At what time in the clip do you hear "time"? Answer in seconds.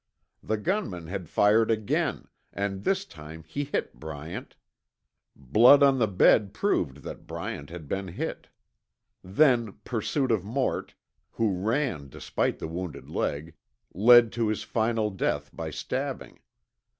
3.05-3.43